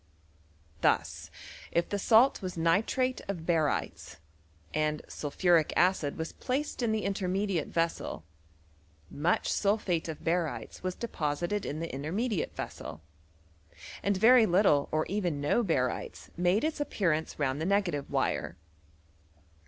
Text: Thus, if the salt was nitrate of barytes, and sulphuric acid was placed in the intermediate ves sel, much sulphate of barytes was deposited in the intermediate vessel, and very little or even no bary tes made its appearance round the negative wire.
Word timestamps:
Thus, 0.81 1.29
if 1.71 1.89
the 1.89 1.99
salt 1.99 2.41
was 2.41 2.57
nitrate 2.57 3.21
of 3.27 3.45
barytes, 3.45 4.17
and 4.73 5.03
sulphuric 5.07 5.71
acid 5.77 6.17
was 6.17 6.31
placed 6.31 6.81
in 6.81 6.91
the 6.91 7.03
intermediate 7.03 7.67
ves 7.67 7.97
sel, 7.97 8.23
much 9.11 9.51
sulphate 9.53 10.07
of 10.07 10.23
barytes 10.23 10.81
was 10.81 10.95
deposited 10.95 11.67
in 11.67 11.81
the 11.81 11.93
intermediate 11.93 12.55
vessel, 12.55 13.03
and 14.01 14.17
very 14.17 14.47
little 14.47 14.89
or 14.91 15.05
even 15.05 15.39
no 15.39 15.61
bary 15.61 16.09
tes 16.09 16.31
made 16.35 16.63
its 16.63 16.79
appearance 16.79 17.37
round 17.37 17.61
the 17.61 17.65
negative 17.67 18.09
wire. 18.09 18.57